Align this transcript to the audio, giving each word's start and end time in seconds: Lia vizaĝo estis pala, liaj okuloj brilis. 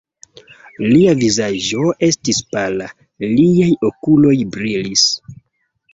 Lia 0.85 1.11
vizaĝo 1.19 1.91
estis 2.09 2.41
pala, 2.55 2.89
liaj 3.27 3.71
okuloj 3.91 4.35
brilis. 4.57 5.09